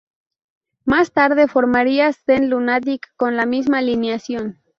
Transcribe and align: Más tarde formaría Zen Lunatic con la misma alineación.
Más 0.83 1.11
tarde 1.11 1.47
formaría 1.47 2.11
Zen 2.11 2.49
Lunatic 2.49 3.13
con 3.17 3.37
la 3.37 3.45
misma 3.45 3.77
alineación. 3.77 4.57